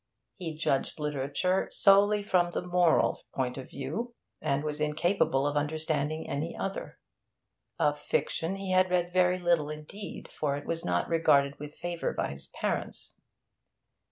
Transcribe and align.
He 0.37 0.55
judged 0.57 0.99
literature 0.99 1.67
solely 1.69 2.23
from 2.23 2.49
the 2.49 2.63
moral 2.63 3.19
point 3.35 3.55
of 3.59 3.69
view, 3.69 4.15
and 4.41 4.63
was 4.63 4.81
incapable 4.81 5.45
of 5.45 5.55
understanding 5.55 6.27
any 6.27 6.57
other. 6.57 6.97
Of 7.77 7.99
fiction 7.99 8.55
he 8.55 8.71
had 8.71 8.89
read 8.89 9.13
very 9.13 9.37
little 9.37 9.69
indeed, 9.69 10.31
for 10.31 10.57
it 10.57 10.65
was 10.65 10.83
not 10.83 11.07
regarded 11.07 11.59
with 11.59 11.75
favour 11.75 12.13
by 12.13 12.31
his 12.31 12.47
parents. 12.47 13.15